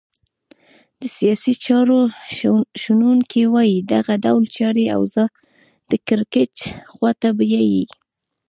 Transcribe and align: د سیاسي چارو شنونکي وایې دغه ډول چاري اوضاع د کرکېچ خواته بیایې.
د 0.99 1.01
سیاسي 1.17 1.53
چارو 1.65 1.99
شنونکي 2.81 3.43
وایې 3.53 3.79
دغه 3.93 4.13
ډول 4.25 4.43
چاري 4.57 4.85
اوضاع 4.97 5.29
د 5.91 5.91
کرکېچ 6.07 6.55
خواته 6.91 7.29
بیایې. 7.39 7.85